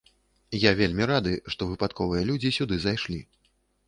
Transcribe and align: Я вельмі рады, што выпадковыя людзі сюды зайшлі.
Я 0.61 0.69
вельмі 0.79 1.03
рады, 1.11 1.33
што 1.55 1.67
выпадковыя 1.73 2.23
людзі 2.31 2.53
сюды 2.57 2.79
зайшлі. 2.87 3.19